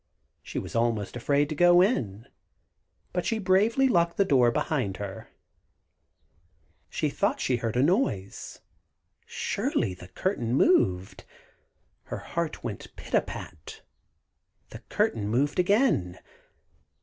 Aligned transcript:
She 0.41 0.57
was 0.57 0.73
almost 0.75 1.15
afraid 1.15 1.47
to 1.49 1.55
go 1.55 1.79
in, 1.79 2.25
but 3.13 3.23
she 3.23 3.37
bravely 3.37 3.87
locked 3.87 4.17
the 4.17 4.25
door 4.25 4.49
behind 4.49 4.97
her. 4.97 5.29
She 6.89 7.07
thought 7.11 7.39
she 7.39 7.57
heard 7.57 7.75
a 7.75 7.83
noise. 7.83 8.61
Surely 9.27 9.93
the 9.93 10.07
curtain 10.07 10.55
moved! 10.55 11.23
Her 12.05 12.17
heart 12.17 12.63
went 12.63 12.95
pit 12.95 13.13
a 13.13 13.21
pat! 13.21 13.81
The 14.71 14.79
curtain 14.89 15.27
moved 15.29 15.59
again. 15.59 16.17